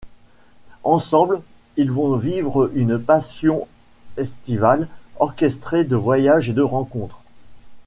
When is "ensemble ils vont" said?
0.83-2.15